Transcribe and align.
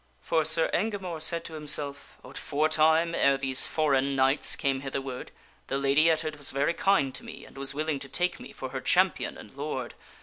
For 0.23 0.45
Sir 0.45 0.67
Engamore 0.73 1.21
said 1.21 1.45
to 1.45 1.53
himself, 1.53 2.17
"Aforetime, 2.23 3.13
ere 3.13 3.37
these 3.37 3.67
foreign 3.67 4.15
knights 4.15 4.55
came 4.55 4.79
hitherward, 4.79 5.31
the 5.67 5.77
Lady 5.77 6.09
Ettard 6.09 6.37
was 6.37 6.49
very 6.49 6.73
kind 6.73 7.13
to 7.13 7.23
me, 7.23 7.45
and 7.45 7.55
was 7.55 7.75
willing 7.75 7.99
to 7.99 8.09
take 8.09 8.39
me 8.39 8.51
for 8.51 8.69
her 8.69 8.81
champion 8.81 9.37
and 9.37 9.53
lord. 9.55 9.93